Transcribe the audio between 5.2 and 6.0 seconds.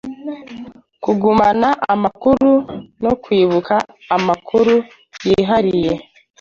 yihariye